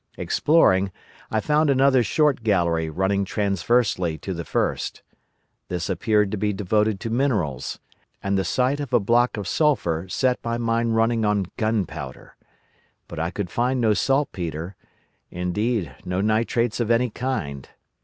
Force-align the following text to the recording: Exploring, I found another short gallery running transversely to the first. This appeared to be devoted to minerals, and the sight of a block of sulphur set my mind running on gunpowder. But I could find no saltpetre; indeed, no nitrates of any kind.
Exploring, 0.17 0.91
I 1.29 1.39
found 1.39 1.69
another 1.69 2.01
short 2.01 2.41
gallery 2.43 2.89
running 2.89 3.23
transversely 3.23 4.17
to 4.17 4.33
the 4.33 4.43
first. 4.43 5.03
This 5.67 5.91
appeared 5.91 6.31
to 6.31 6.37
be 6.37 6.53
devoted 6.53 6.99
to 7.01 7.11
minerals, 7.11 7.77
and 8.23 8.35
the 8.35 8.43
sight 8.43 8.79
of 8.79 8.93
a 8.93 8.99
block 8.99 9.37
of 9.37 9.47
sulphur 9.47 10.07
set 10.09 10.39
my 10.43 10.57
mind 10.57 10.95
running 10.95 11.23
on 11.23 11.51
gunpowder. 11.55 12.35
But 13.07 13.19
I 13.19 13.29
could 13.29 13.51
find 13.51 13.79
no 13.79 13.93
saltpetre; 13.93 14.75
indeed, 15.29 15.95
no 16.03 16.19
nitrates 16.19 16.79
of 16.79 16.89
any 16.89 17.11
kind. 17.11 17.69